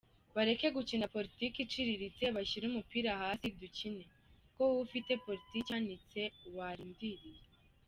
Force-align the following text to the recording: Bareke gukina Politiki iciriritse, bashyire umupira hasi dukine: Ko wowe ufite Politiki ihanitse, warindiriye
Bareke 0.35 0.67
gukina 0.77 1.11
Politiki 1.15 1.57
iciriritse, 1.63 2.23
bashyire 2.35 2.65
umupira 2.67 3.09
hasi 3.21 3.45
dukine: 3.61 4.03
Ko 4.55 4.61
wowe 4.67 4.81
ufite 4.85 5.11
Politiki 5.25 5.59
ihanitse, 5.71 6.21
warindiriye 6.55 7.41